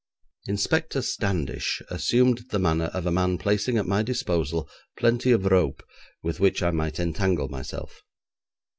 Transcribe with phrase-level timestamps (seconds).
[0.47, 5.83] Inspector Standish assumed the manner of a man placing at my disposal plenty of rope
[6.23, 8.01] with which I might entangle myself.